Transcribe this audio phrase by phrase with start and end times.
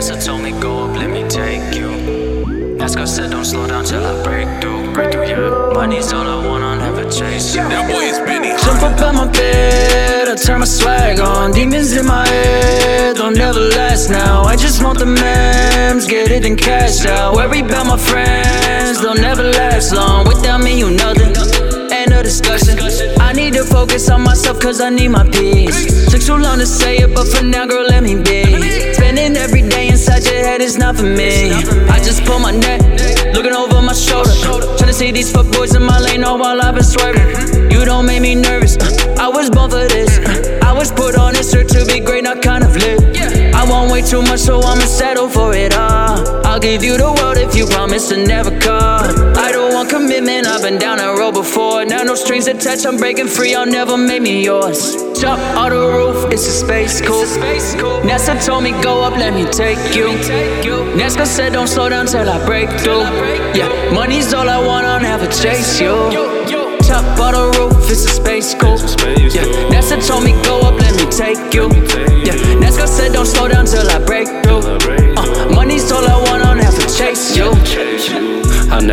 [0.00, 1.90] NASA told me go up, let me take you.
[2.80, 5.72] NASCAR said don't slow down till I break through, break through, yeah.
[5.74, 7.60] Money's all I want, I'll never chase you.
[7.68, 8.56] That boy is Benny.
[8.64, 11.52] Jump up in my bed, I turn my swag on.
[11.52, 14.44] Demons in my head, don't never last now.
[14.44, 17.34] I just want the mems, get it and cash out.
[17.34, 20.26] Worry about my friends, they'll never last long.
[20.26, 21.59] Without me, you nothing.
[22.22, 22.78] Discussion.
[23.18, 26.06] I need to focus on myself, cause I need my peace.
[26.10, 28.44] Took too long to say it, but for now, girl, let me be.
[28.94, 31.50] Spending every day inside your head is not for me.
[31.88, 32.82] I just pull my neck,
[33.34, 34.30] looking over my shoulder.
[34.76, 37.70] Trying to see these fuckboys in my lane, all while I've been swerving.
[37.72, 38.76] You don't make me nervous.
[39.18, 40.18] I was born for this.
[40.62, 43.00] I was put on this earth to be great, not kind of lit.
[43.54, 46.46] I want way too much, so I'ma settle for it all.
[46.46, 49.02] I'll give you the world if you promise to never call.
[49.36, 49.49] I
[52.40, 54.96] Strings attached, I'm breaking free, I'll never make me yours.
[55.20, 57.24] Jump on the roof, it's a space cool.
[58.00, 60.08] NASA told me go up, let me take you.
[60.96, 63.04] NASCAR said don't slow down till I break through.
[63.52, 65.92] Yeah, money's all I want, I'll never chase you.
[66.80, 68.78] Top on the roof, it's a space cool.
[69.36, 70.32] Yeah, NASA told me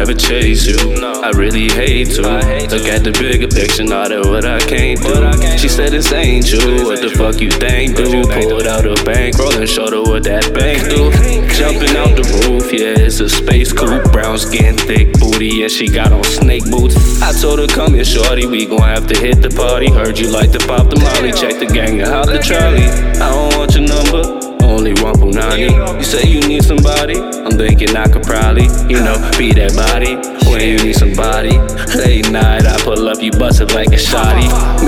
[0.08, 0.78] I'll never chase you.
[1.04, 2.22] I really hate to.
[2.22, 5.58] Look at the bigger picture, not at what I can't do.
[5.58, 6.86] She said this ain't you.
[6.86, 8.24] What the fuck you think, do?
[8.24, 11.12] Pulled out a bankroll and showed her what that bank do.
[11.60, 14.10] Jumping out the roof, yeah, it's a space coupe.
[14.14, 16.96] Brown skin, thick booty, yeah, she got on snake boots.
[17.22, 19.92] I told her, come here, shorty, we gon' have to hit the party.
[19.92, 22.88] Heard you like to pop the molly, check the gang and hop the trolley.
[23.20, 24.47] I don't want your number.
[24.78, 25.98] Only one punani.
[25.98, 27.18] You say you need somebody.
[27.18, 30.14] I'm thinking I could probably, you know, be that body.
[30.52, 31.58] When you need somebody.
[31.98, 34.46] Late night, I pull up, you bust it like a shotty.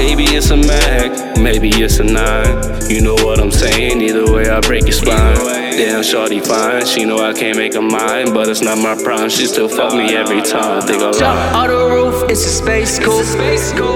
[0.10, 2.90] Maybe it's a Mac, maybe it's a nine.
[2.90, 4.02] You know what I'm saying?
[4.02, 5.36] Either way, I break your spine.
[5.36, 6.84] Damn, shorty fine.
[6.88, 9.30] She know I can't make her mine, but it's not my prime.
[9.30, 10.82] She still fuck me every time.
[10.82, 11.62] Think I'll Jump lie.
[11.62, 13.22] on the roof, it's a space cool.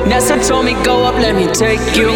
[0.06, 2.09] NASA told me go up, let me take you.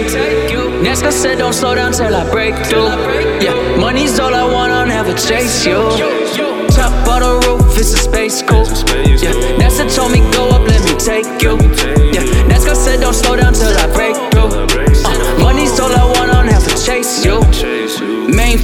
[0.85, 2.93] NASCAR said don't slow down till I break through.
[3.41, 5.81] Yeah, money's all I want, I'll never chase you.
[6.69, 8.63] Top on the roof, it's a space cool.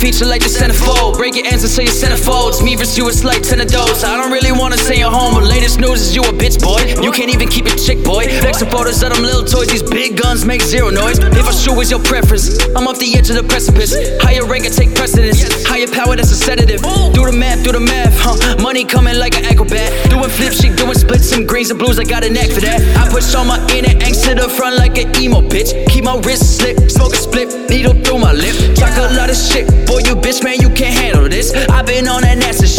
[0.04, 1.16] Feature like the centerfold.
[1.16, 2.60] Break your ends until your centerfolds.
[2.60, 4.04] Me versus you, it's like 10 of those.
[4.04, 6.84] I don't really wanna say you're home, but latest news is you a bitch, boy.
[7.02, 8.28] You can't even keep it chick, boy.
[8.44, 9.70] Extra photos of them little toys.
[9.72, 11.20] These big guns make zero noise.
[11.20, 13.96] If I shoot is your preference, I'm off the edge of the precipice.
[14.20, 15.40] Higher rank, I take precedence.
[15.64, 16.82] Higher power, that's a sedative.
[17.16, 18.36] Do the math, do the math, huh?
[18.62, 19.88] Money coming like an acrobat.
[20.10, 21.98] Doing flips, she doing splits, some greens and blues.
[21.98, 22.84] I got a knack for that.
[23.00, 25.72] I push all my inner angst to the front like an emo bitch.
[25.88, 28.56] Keep my wrist slip, smoke a split, needle through my lip.
[28.76, 29.64] Talk a lot of shit,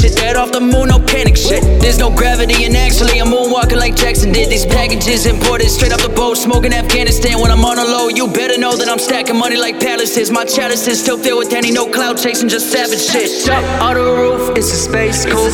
[0.05, 1.63] shit, that off the moon, no panic shit.
[1.81, 4.51] There's no gravity, and actually, I'm moonwalking like Jackson did.
[4.51, 8.09] These packages imported straight off the boat, smoking Afghanistan when I'm on a low.
[8.09, 10.31] You better know that I'm stacking money like palaces.
[10.31, 13.49] My chalice is still filled with any no cloud chasing, just savage shit.
[13.49, 15.49] Up on the roof, it's a space cool.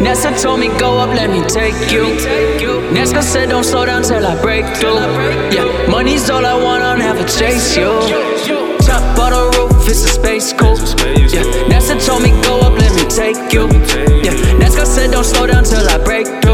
[0.00, 2.04] NASA told me go up, let me take you.
[2.94, 4.96] NASCAR said don't slow down till I break through.
[5.52, 7.90] Yeah, money's all I want, I'll never chase you.
[8.86, 10.78] Top on the roof, it's a space cool.
[11.26, 11.42] Yeah,
[13.36, 13.66] take you.
[14.22, 16.45] Yeah, NASCAR said don't slow down till I break